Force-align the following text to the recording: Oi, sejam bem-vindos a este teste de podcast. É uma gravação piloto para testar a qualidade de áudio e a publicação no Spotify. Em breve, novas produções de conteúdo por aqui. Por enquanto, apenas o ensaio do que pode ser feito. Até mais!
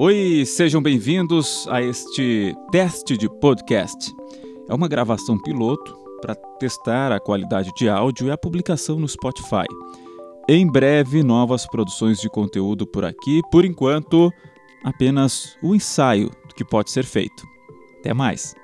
Oi, 0.00 0.44
sejam 0.46 0.80
bem-vindos 0.80 1.66
a 1.68 1.82
este 1.82 2.54
teste 2.70 3.16
de 3.16 3.28
podcast. 3.40 4.14
É 4.68 4.72
uma 4.72 4.86
gravação 4.86 5.36
piloto 5.36 5.92
para 6.22 6.36
testar 6.36 7.10
a 7.10 7.18
qualidade 7.18 7.72
de 7.76 7.88
áudio 7.88 8.28
e 8.28 8.30
a 8.30 8.38
publicação 8.38 9.00
no 9.00 9.08
Spotify. 9.08 9.66
Em 10.48 10.70
breve, 10.70 11.24
novas 11.24 11.66
produções 11.66 12.20
de 12.20 12.30
conteúdo 12.30 12.86
por 12.86 13.04
aqui. 13.04 13.40
Por 13.50 13.64
enquanto, 13.64 14.30
apenas 14.84 15.56
o 15.64 15.74
ensaio 15.74 16.30
do 16.48 16.54
que 16.54 16.64
pode 16.64 16.92
ser 16.92 17.04
feito. 17.04 17.42
Até 17.98 18.14
mais! 18.14 18.54